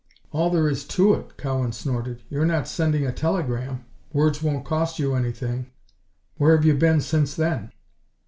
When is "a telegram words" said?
3.05-4.41